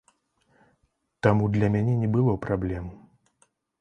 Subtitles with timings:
[1.27, 2.85] Таму для мяне не было праблем.